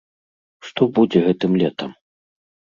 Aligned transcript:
Што 0.69 0.81
будзе 0.95 1.19
гэтым 1.27 1.51
летам? 1.65 1.95